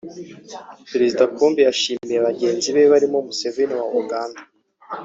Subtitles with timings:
[0.91, 4.41] Perezida Pombe yashimiye bagenzi be barimo Museveni wa Uganda